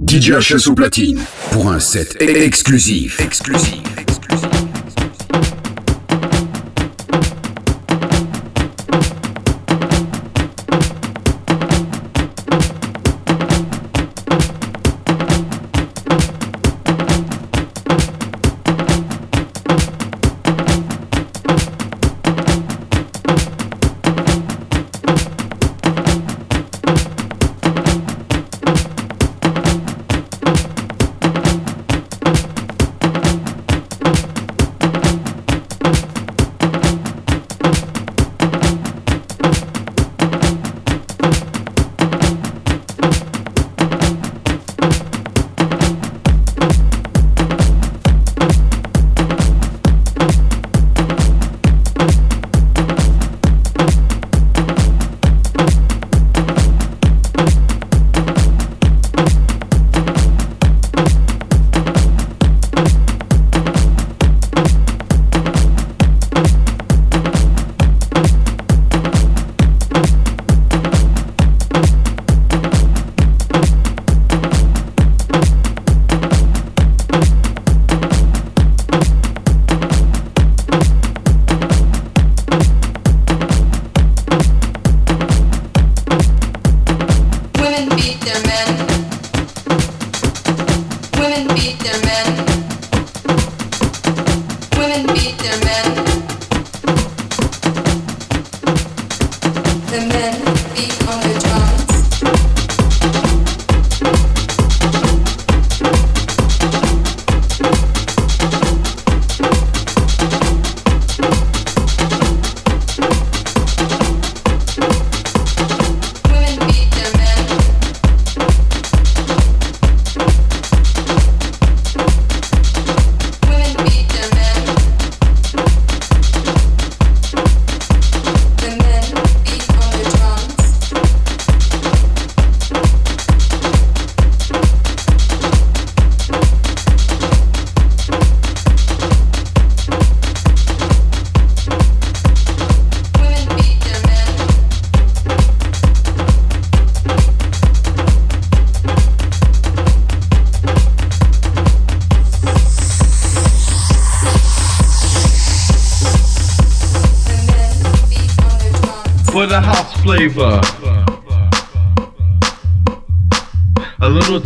DJ 0.00 0.30
HS 0.30 0.68
au 0.68 0.74
platine 0.74 1.20
pour 1.50 1.70
un 1.70 1.78
set 1.78 2.16
exclusif. 2.20 3.20
Exclusif. 3.20 3.82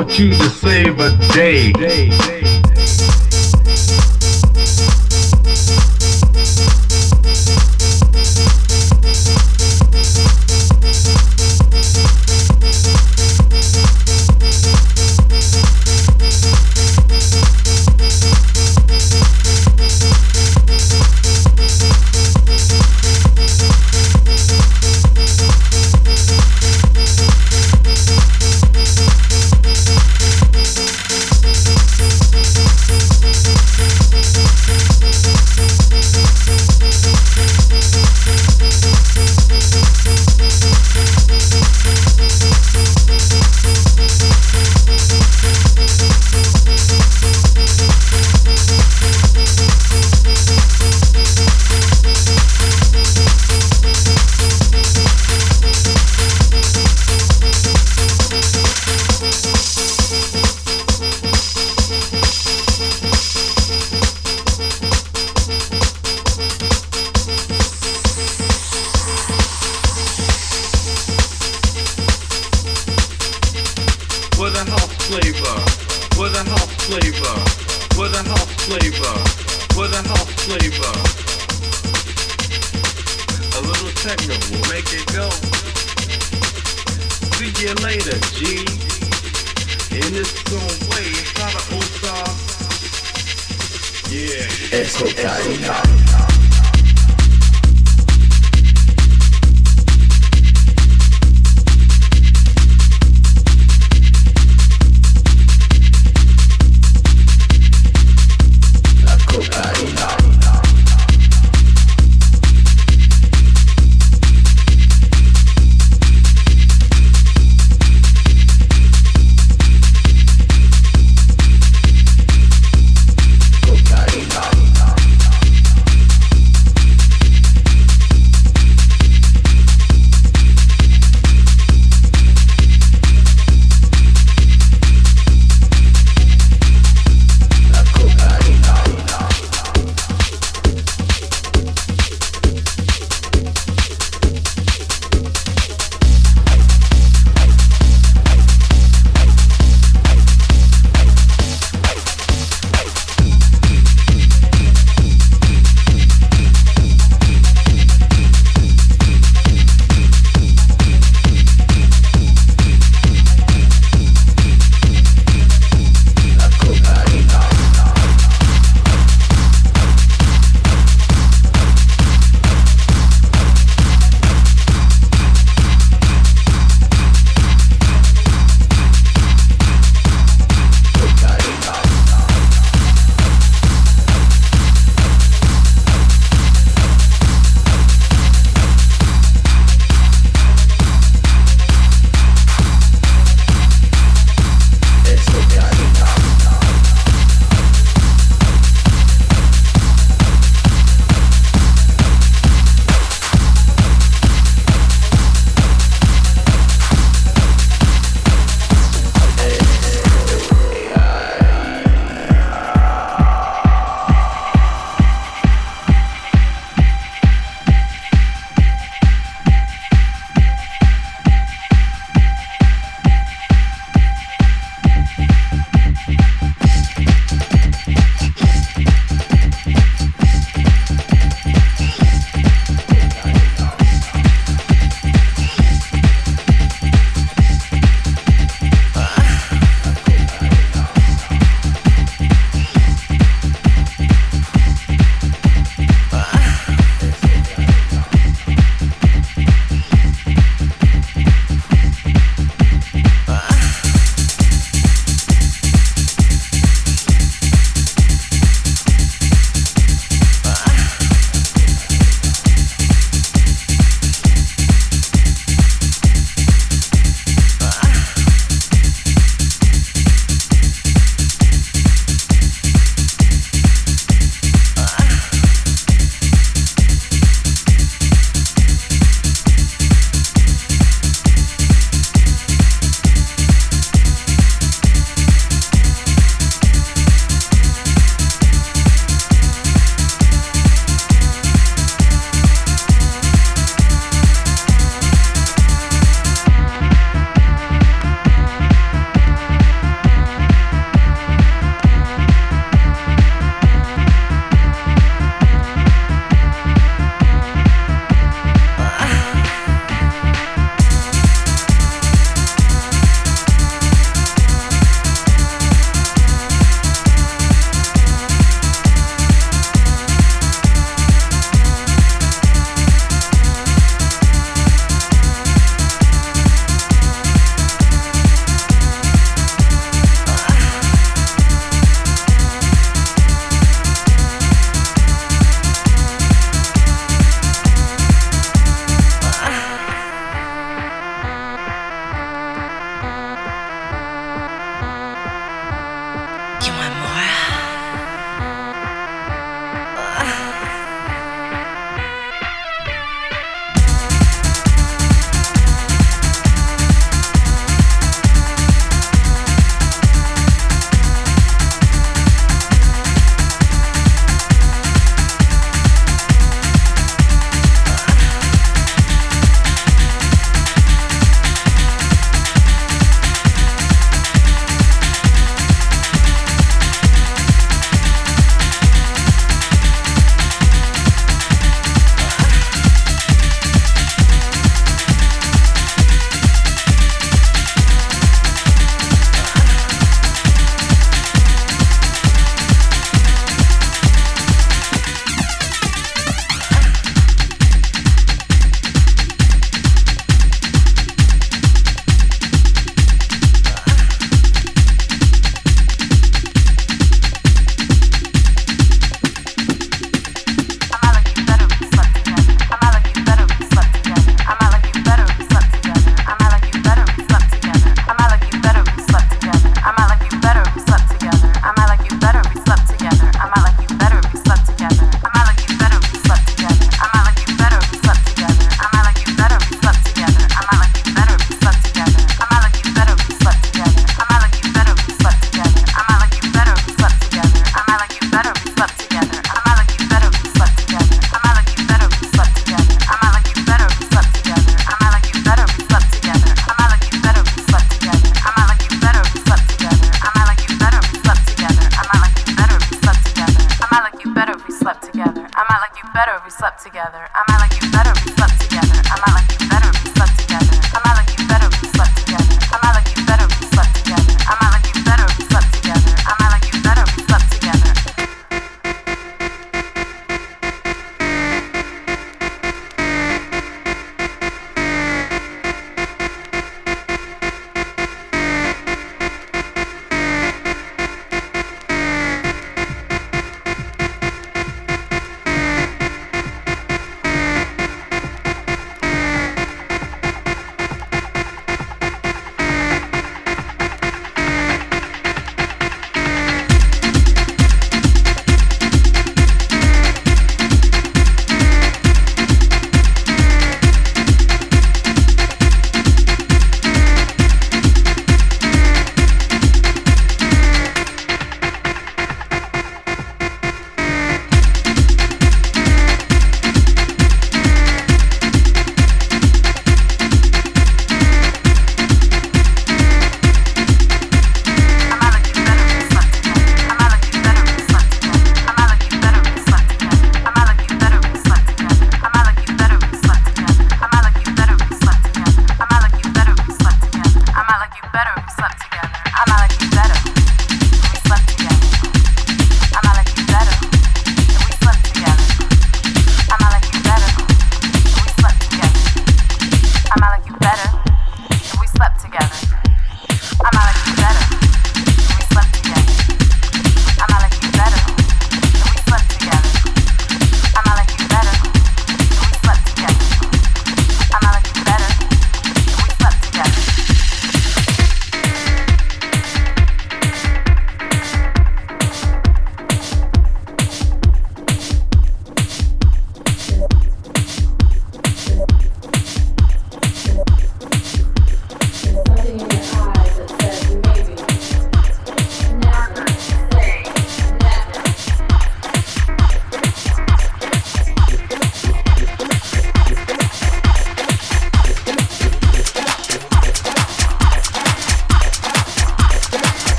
Want 0.00 0.18
you 0.18 0.30
to 0.30 0.48
save 0.48 0.98
a 0.98 1.14
day. 1.34 2.39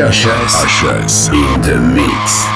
HS. 0.00 0.64
HS. 0.64 1.28
In 1.28 1.60
the 1.60 1.78
mix. 1.94 2.49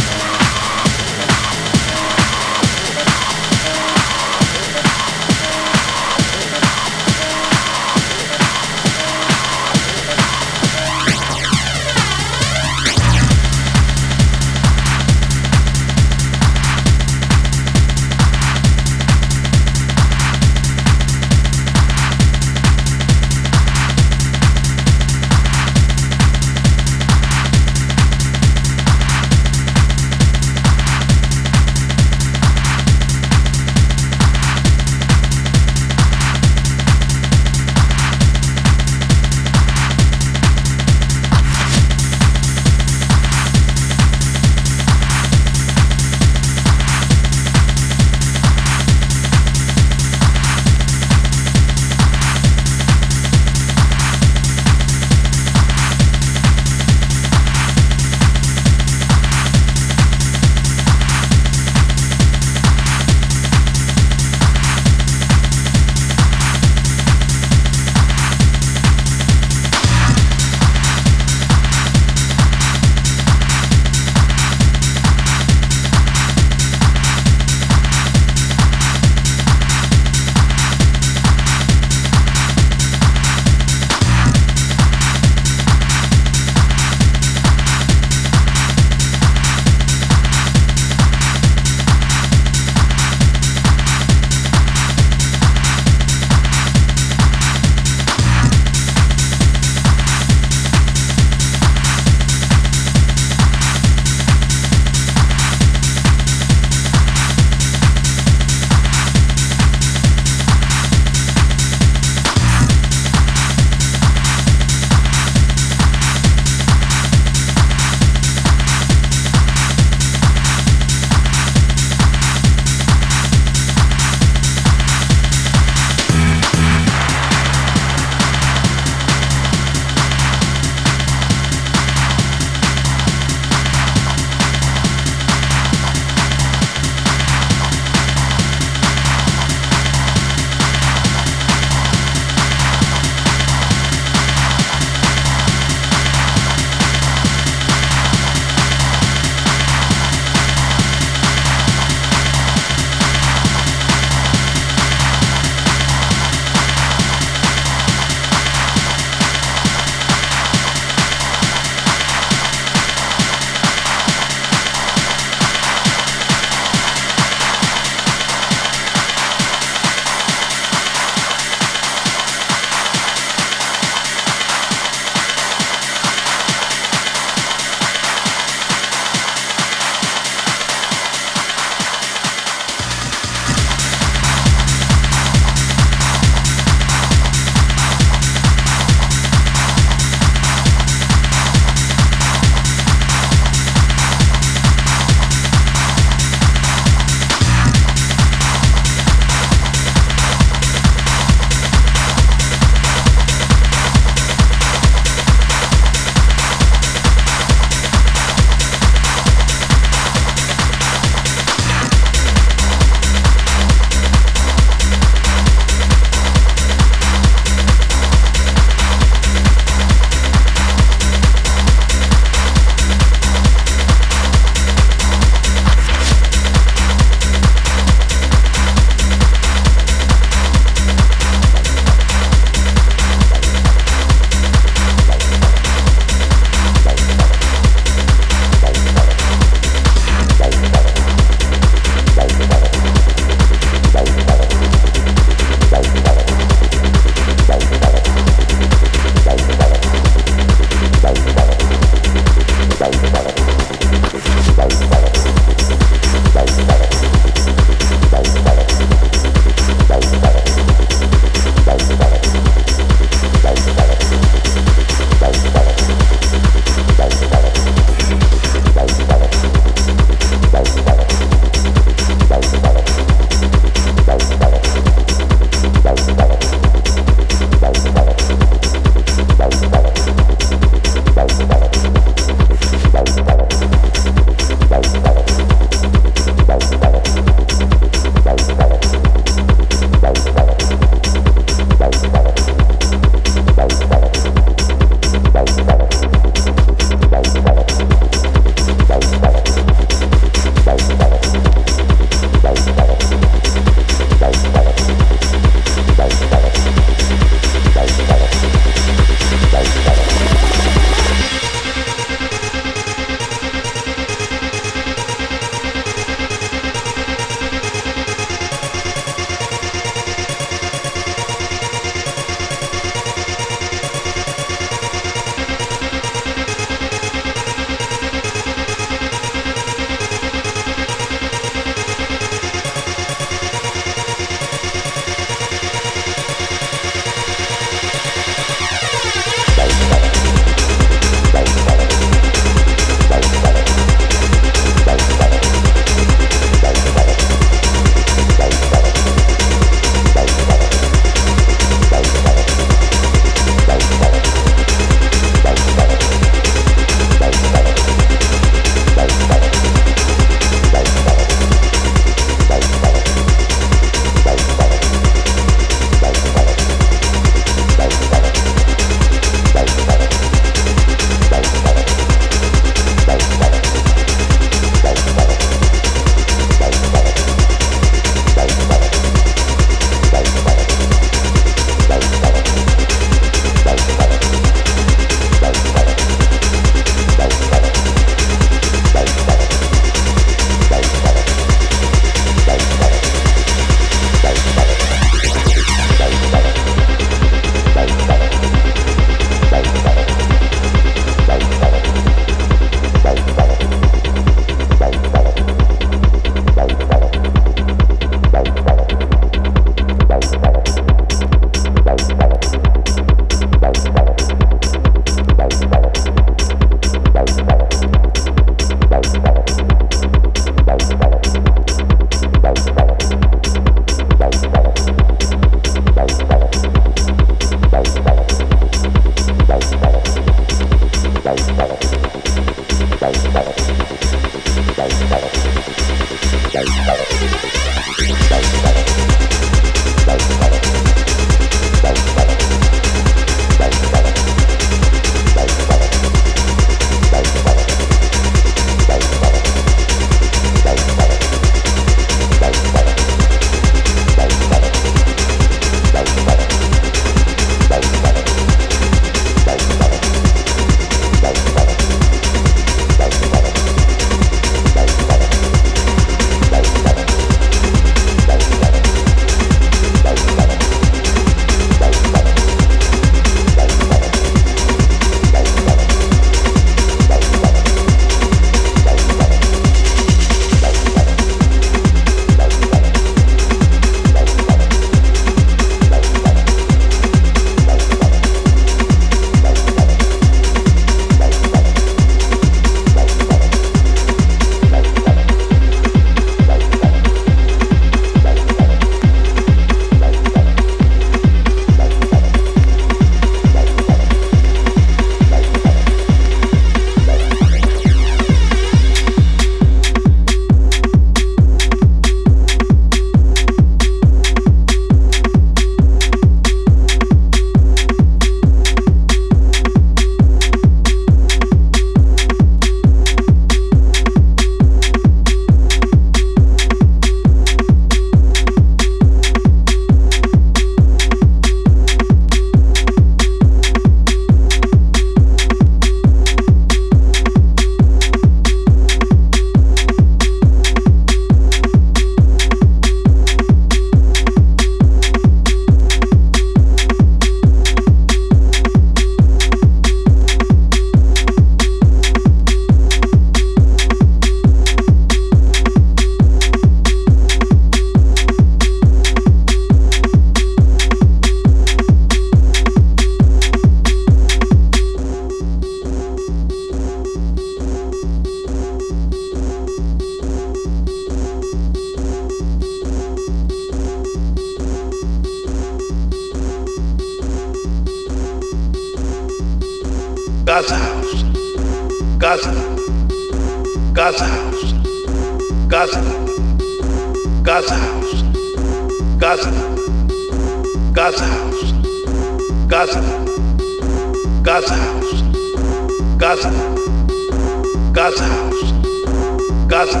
Gaza, 599.84 600.00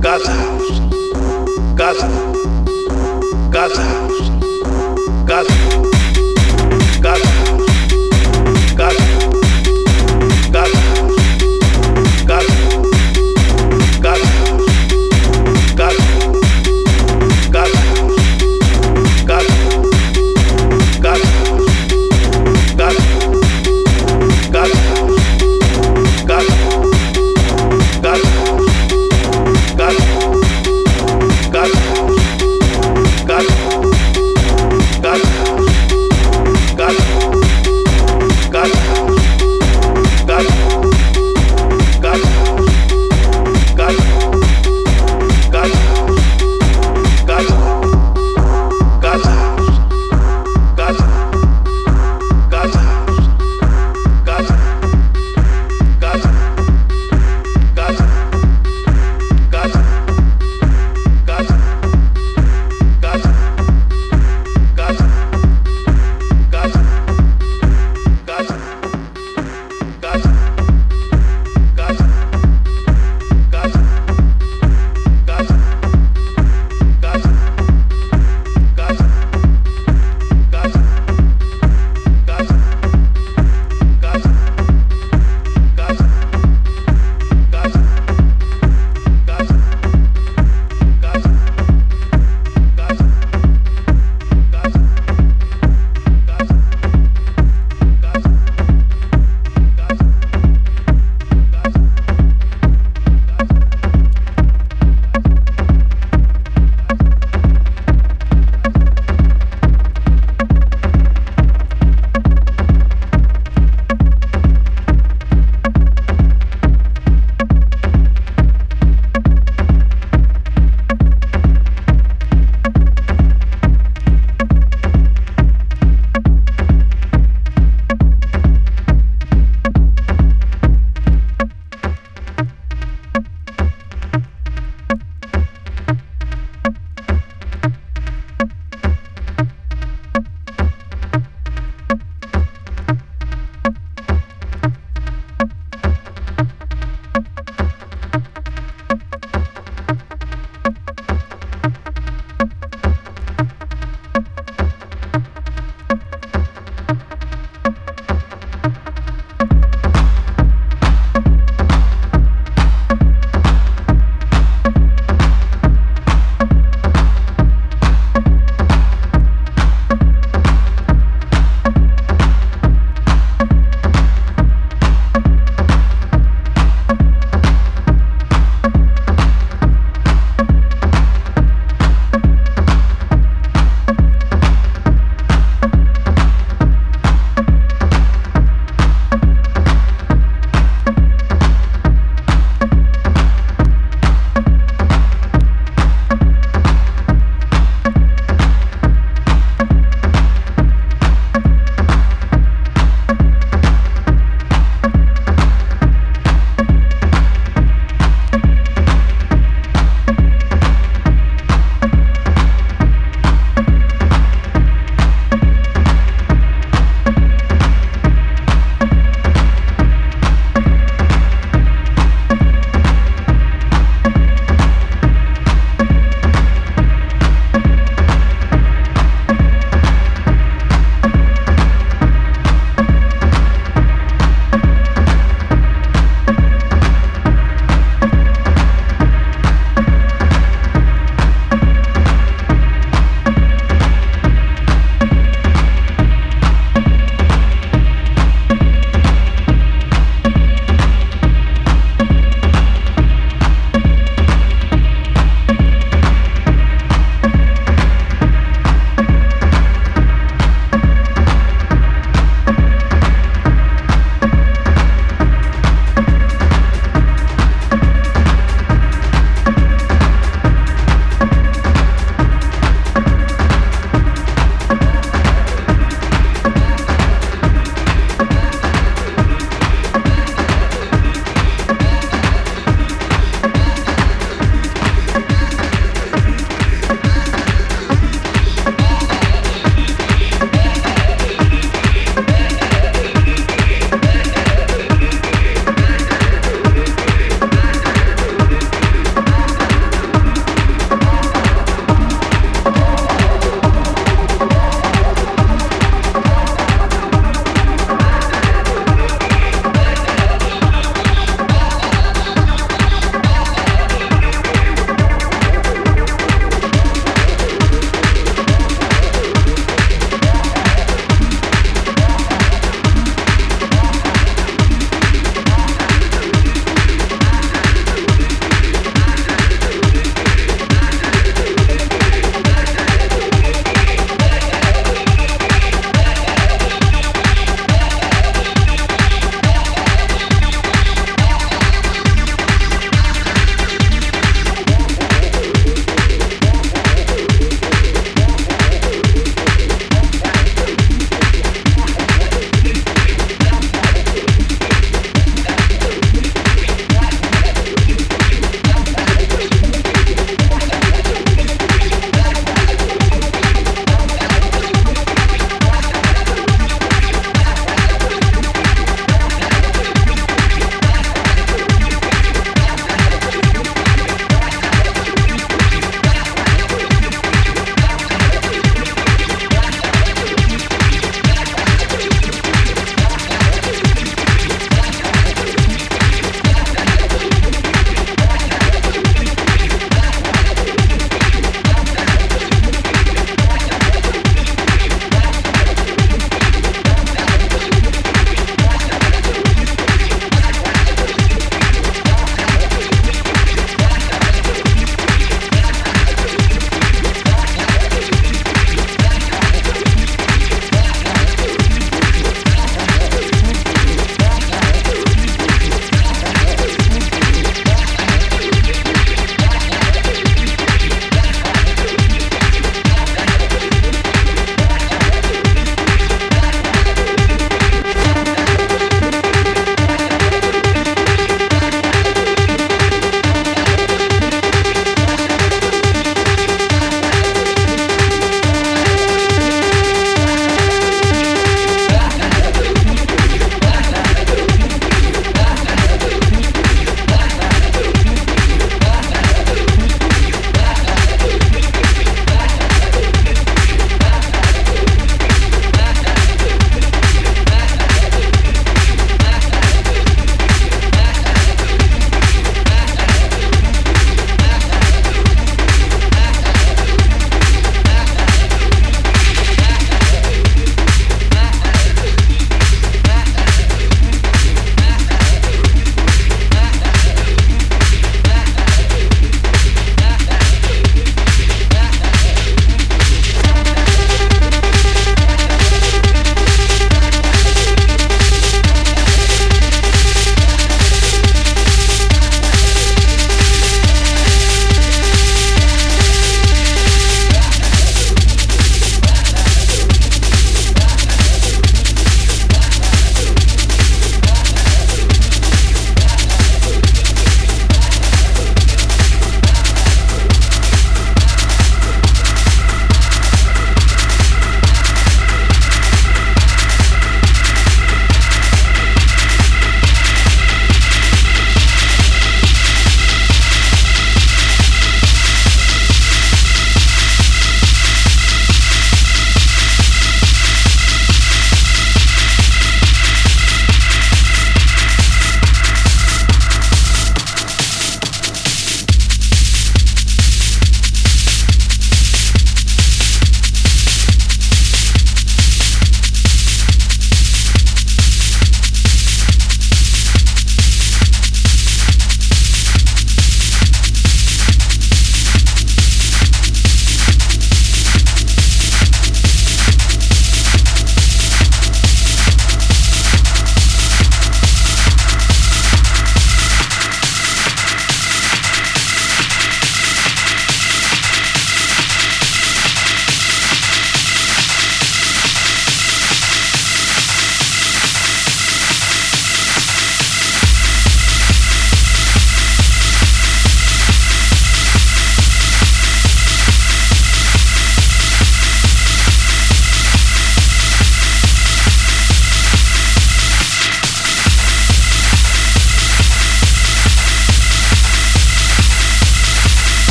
Gaza 0.00 0.32
Gaza, 1.76 2.08
Gaza 5.24 5.52
Gaza. 7.00 7.61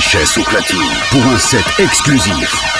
DJ 0.00 0.16
HS 0.16 0.38
au 0.38 0.42
platine 0.44 0.78
pour 1.10 1.24
un 1.26 1.38
set 1.38 1.64
exclusif. 1.78 2.79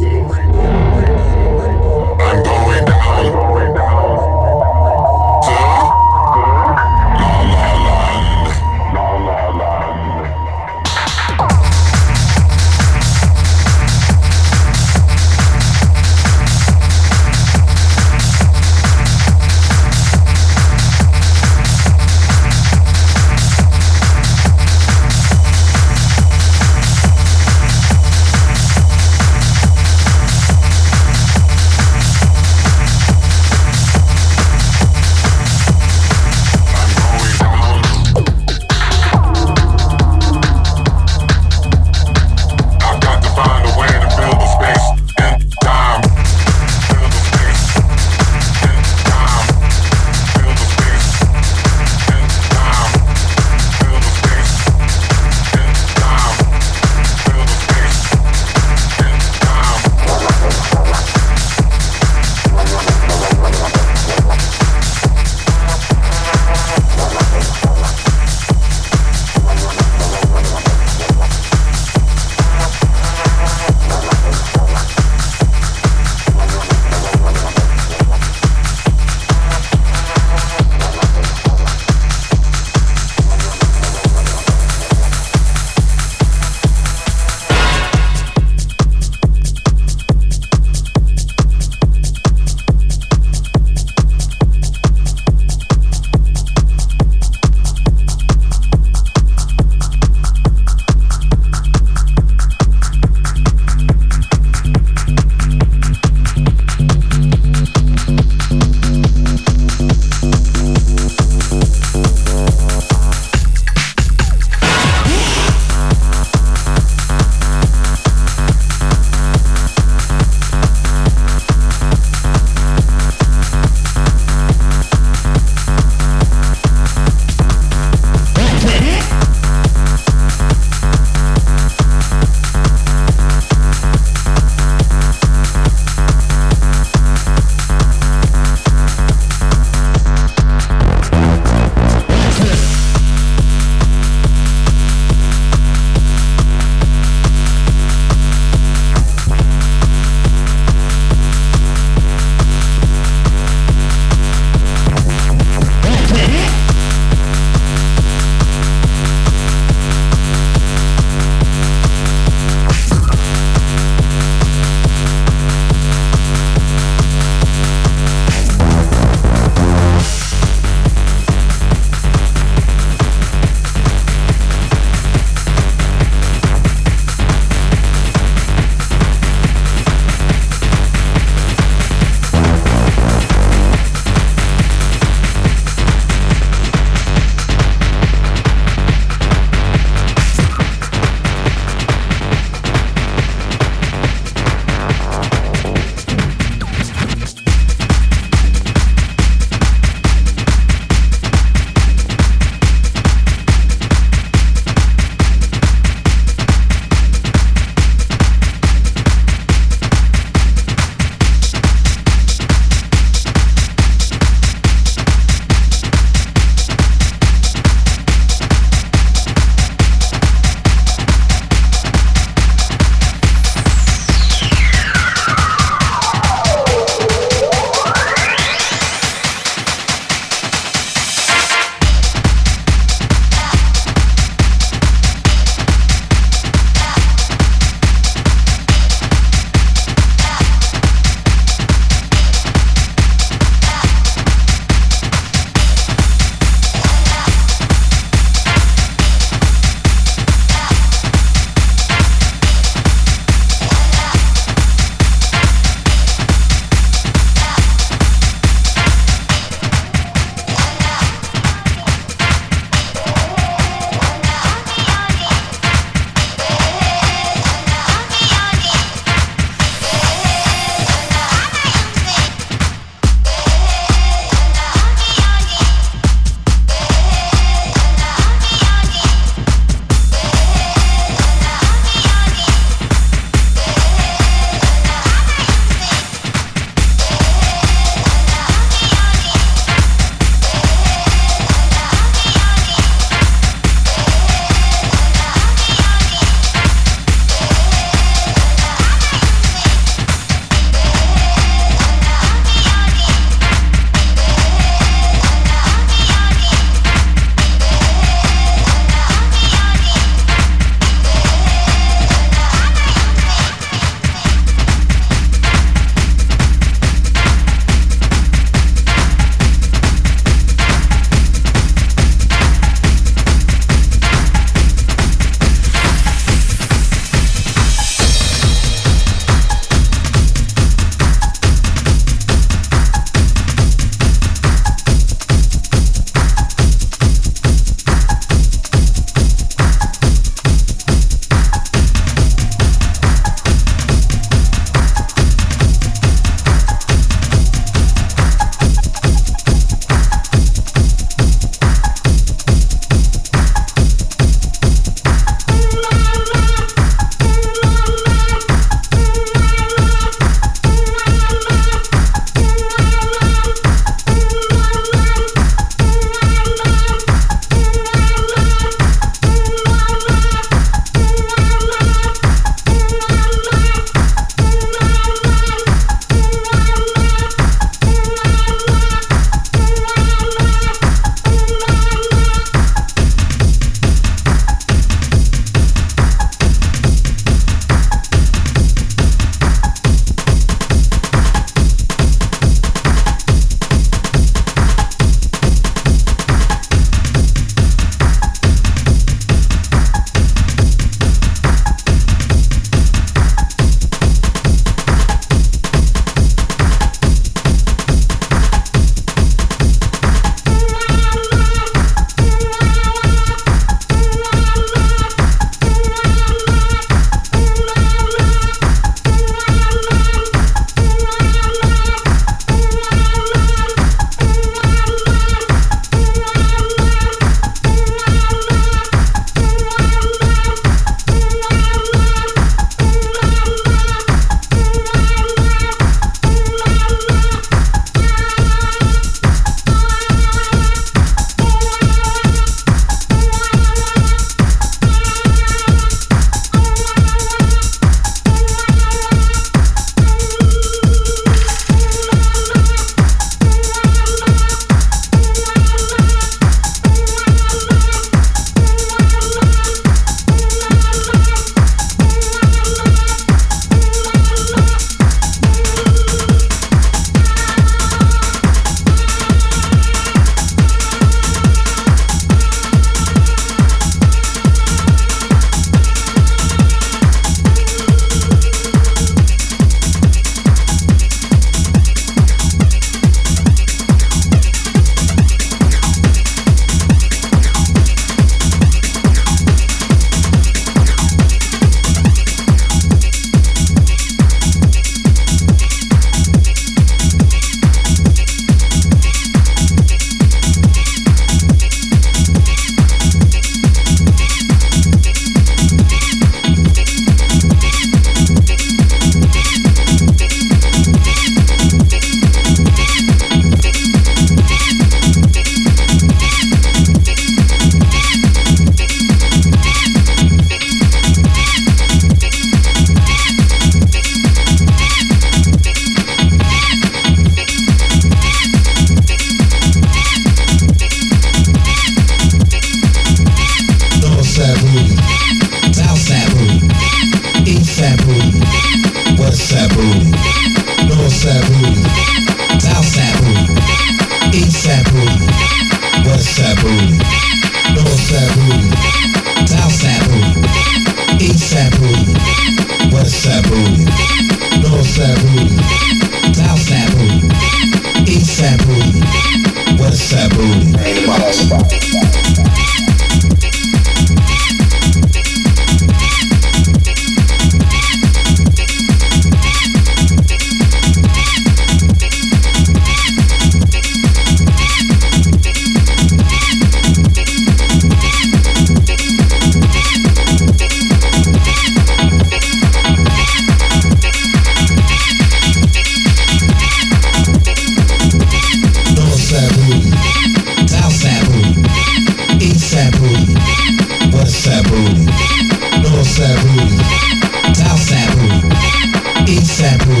Sabu, 599.68 600.00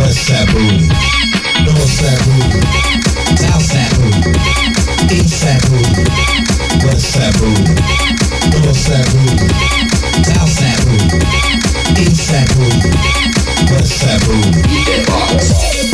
West 0.00 0.24
Sabu, 0.26 0.64
North 1.66 1.92
Sabu, 2.00 2.34
South 3.36 3.60
Sabu, 3.60 4.08
East 5.12 5.36
Sabu, 5.36 5.76
West 6.86 7.12
Sabu, 7.12 7.50
North 8.56 8.80
Sabu, 8.80 9.22
South 10.24 10.48
Sabu, 10.48 10.96
East 12.00 12.22
Sabu, 12.24 12.64
West 13.70 13.92
Sabu. 14.00 15.93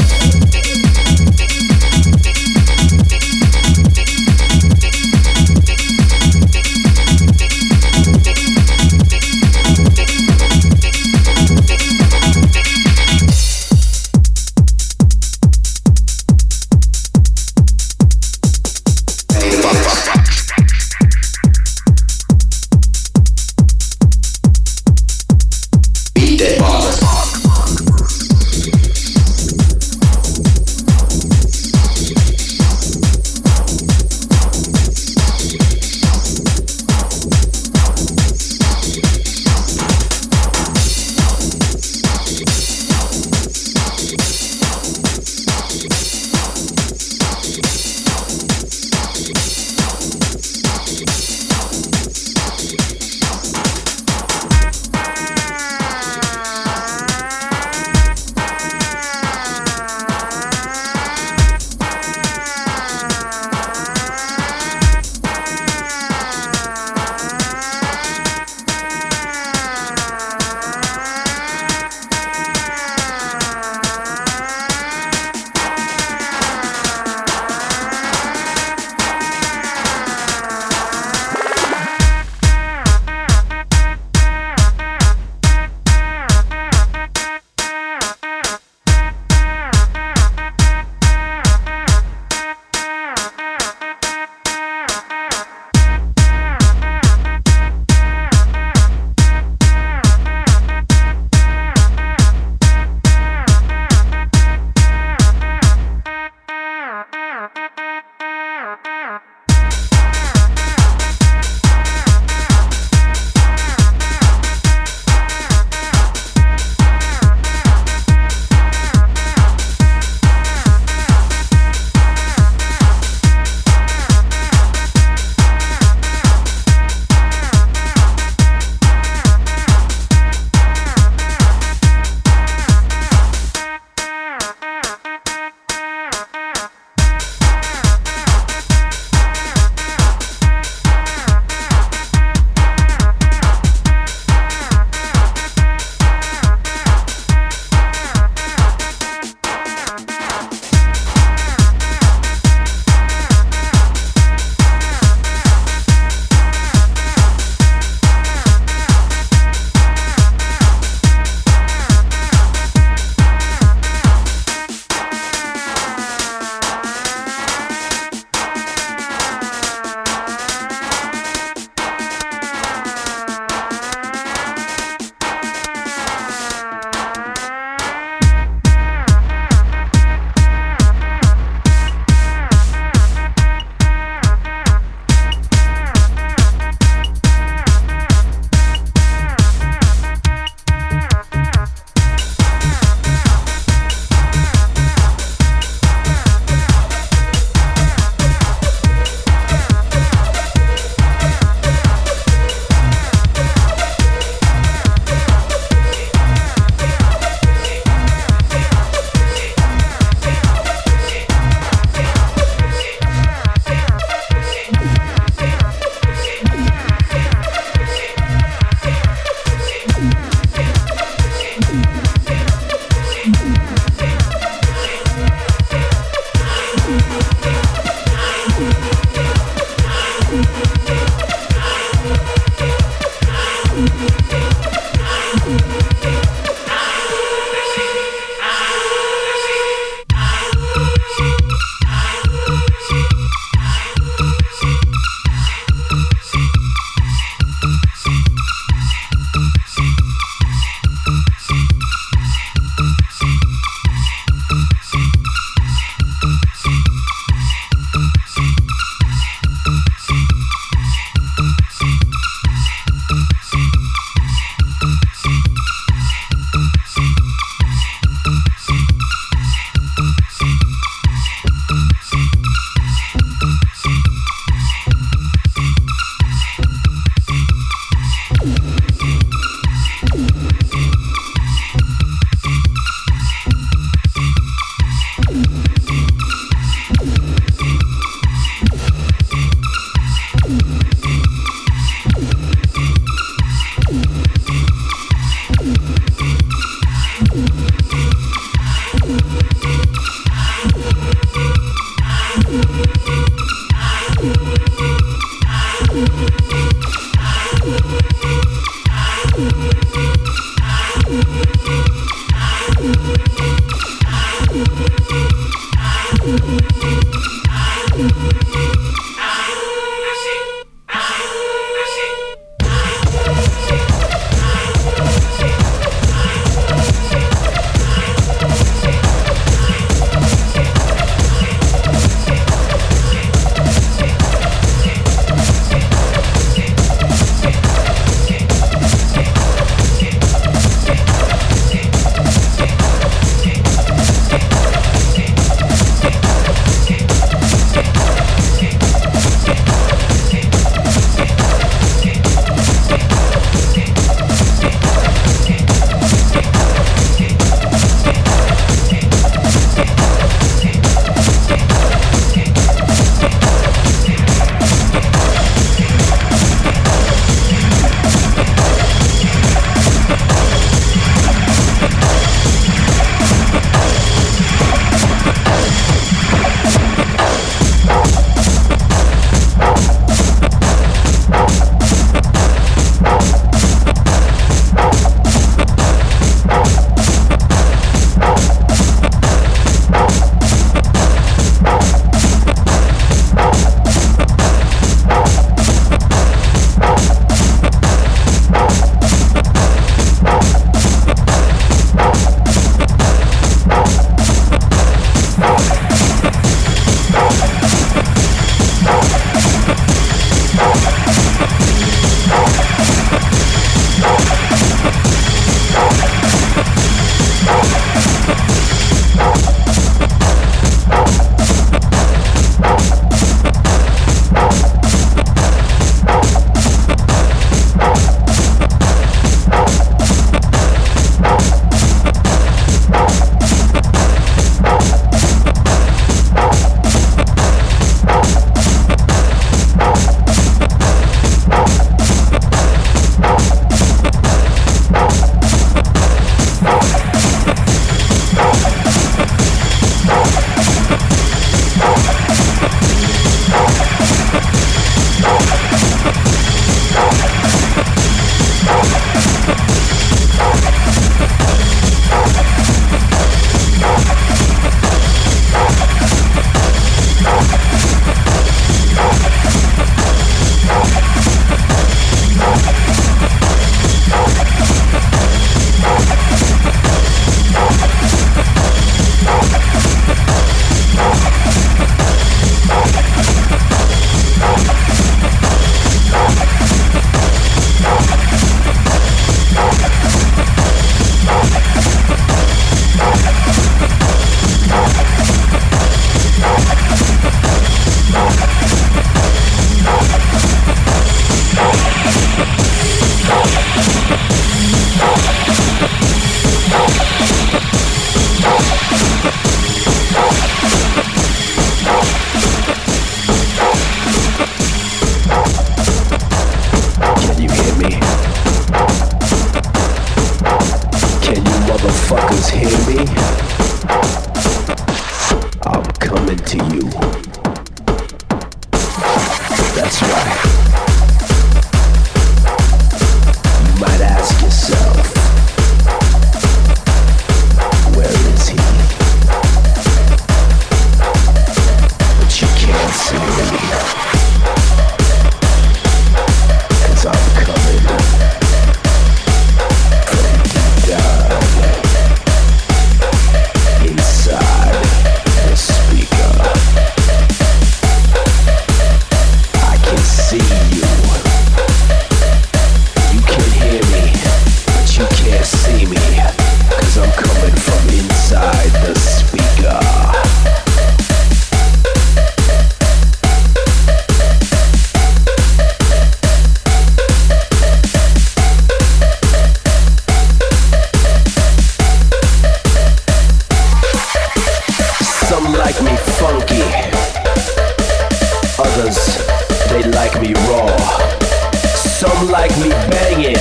Some 592.21 592.29
like 592.29 592.51
me 592.59 592.69
banging, 592.69 593.35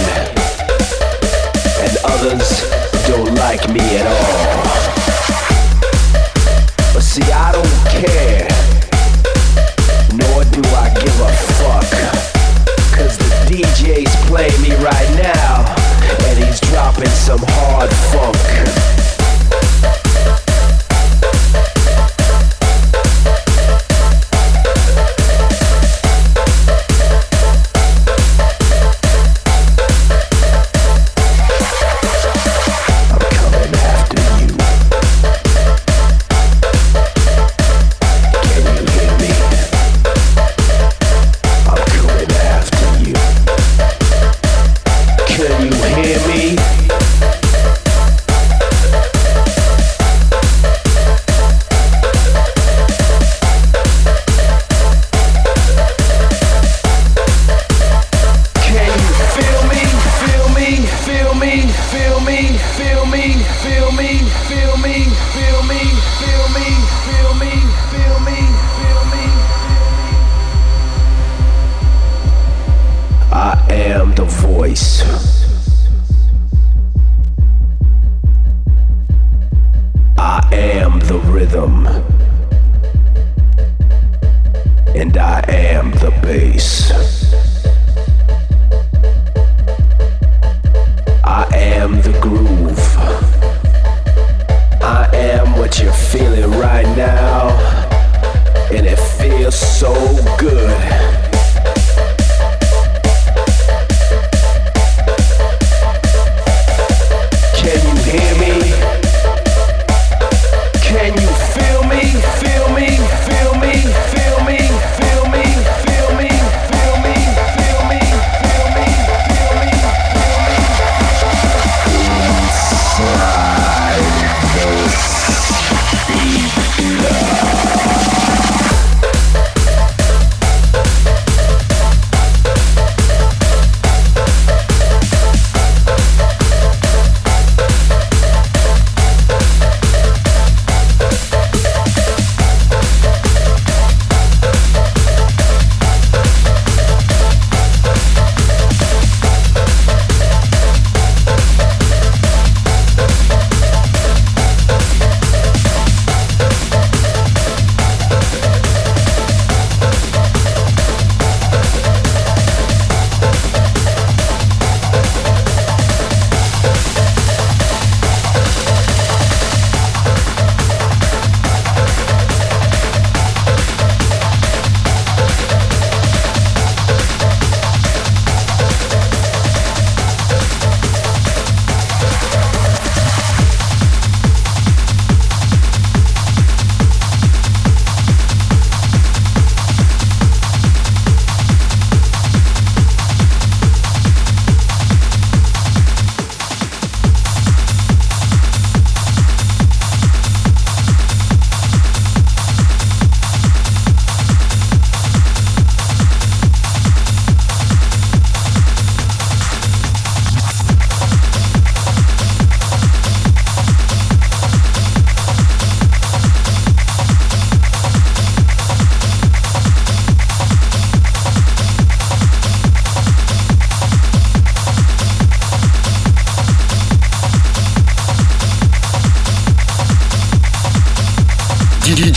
and 1.83 1.97
others 2.05 2.63
don't 3.09 3.35
like 3.35 3.69
me 3.73 3.81
at 3.97 4.07
all. 4.07 4.68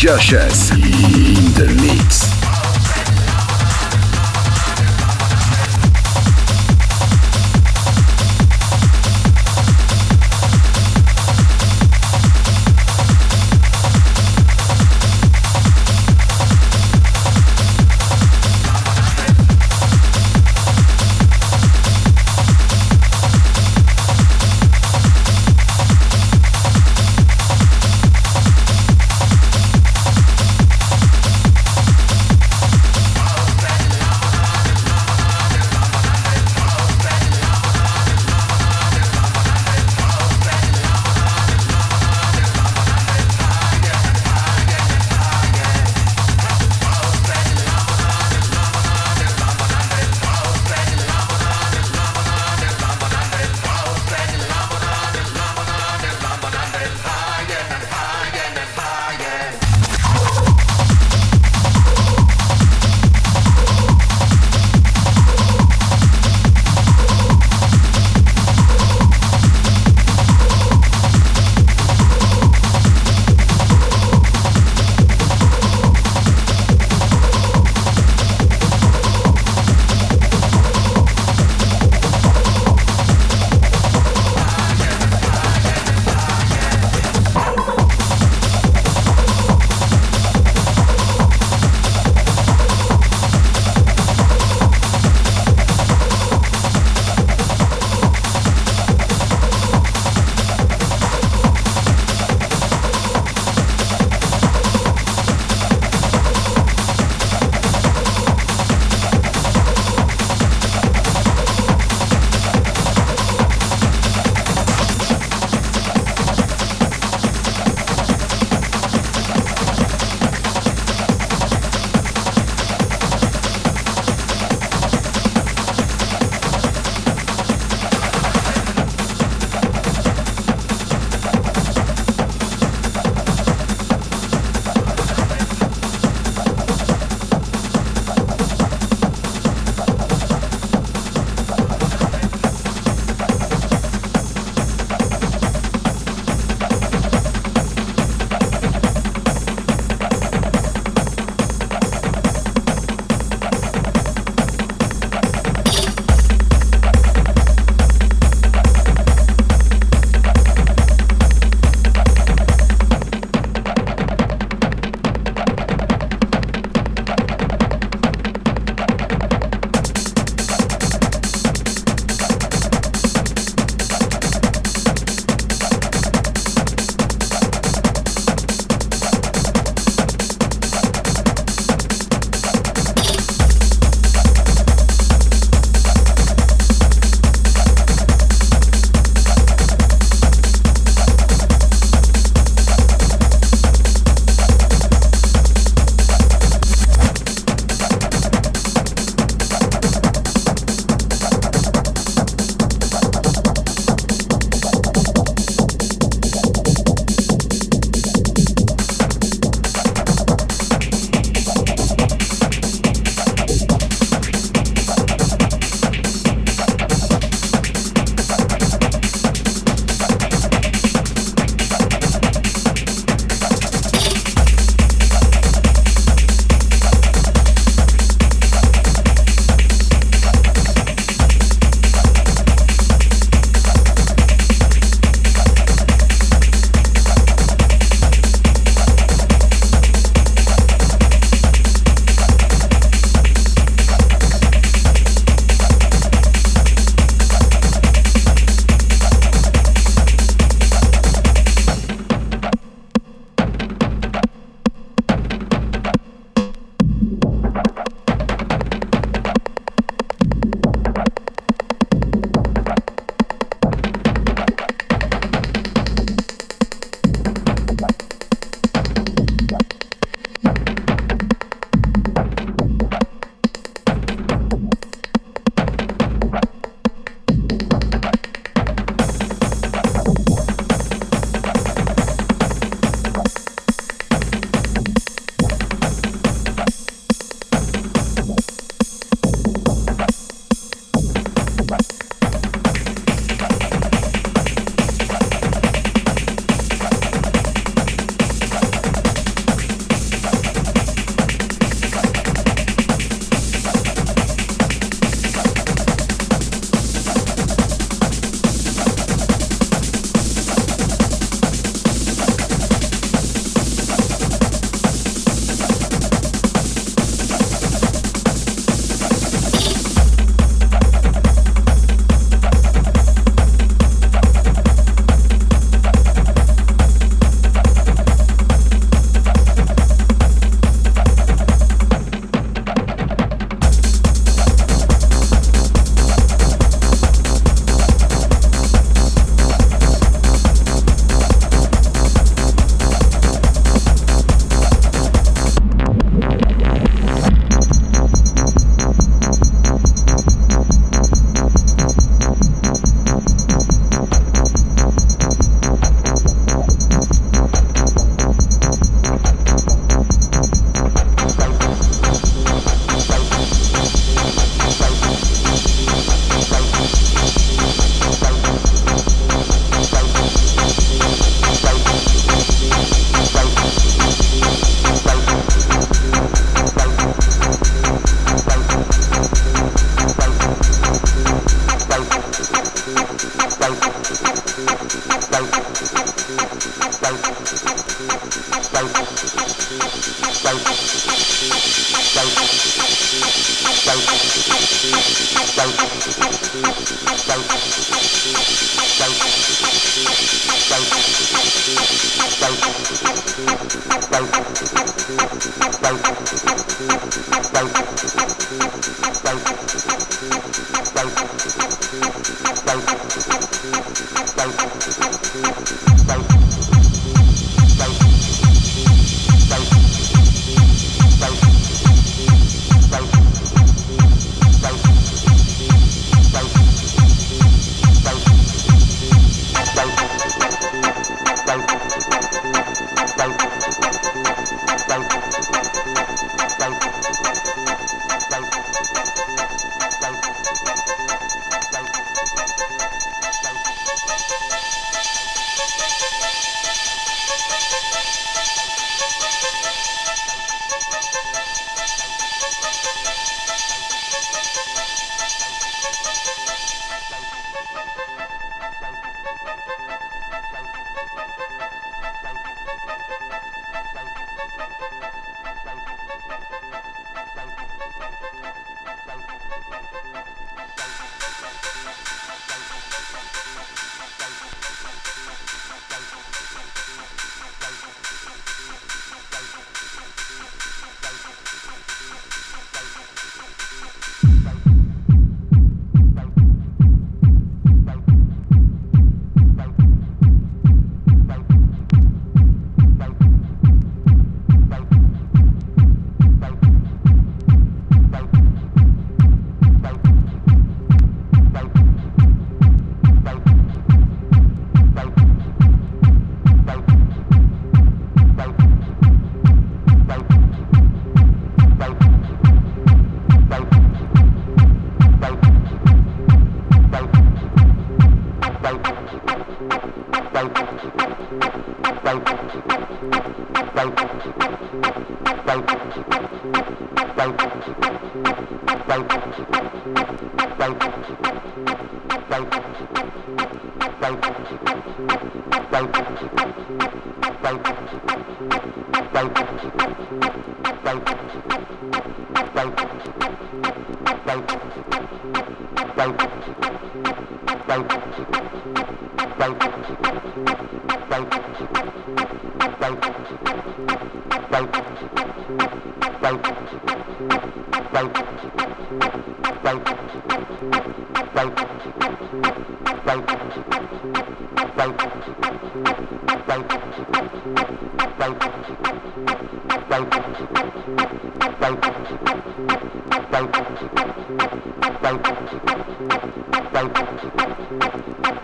Josh's 0.03 0.73
in 0.73 1.55
the 1.55 1.73
mix. 1.81 2.32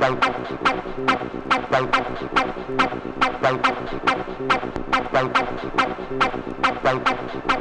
Thank 0.09 0.25
you. 7.51 7.58